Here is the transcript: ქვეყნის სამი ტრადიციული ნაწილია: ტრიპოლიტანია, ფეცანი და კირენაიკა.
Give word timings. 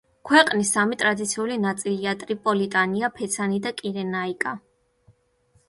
ქვეყნის 0.27 0.69
სამი 0.77 0.95
ტრადიციული 1.01 1.57
ნაწილია: 1.65 2.15
ტრიპოლიტანია, 2.23 3.13
ფეცანი 3.21 3.63
და 3.69 3.75
კირენაიკა. 3.83 4.59